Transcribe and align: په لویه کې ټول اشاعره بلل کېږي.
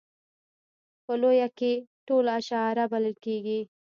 په 1.05 1.13
لویه 1.21 1.47
کې 1.57 1.73
ټول 2.07 2.25
اشاعره 2.37 2.85
بلل 2.91 3.15
کېږي. 3.25 3.59